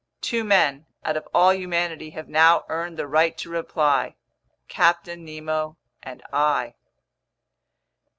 [0.19, 4.15] —two men out of all humanity have now earned the right to reply.
[4.67, 6.73] Captain Nemo and I.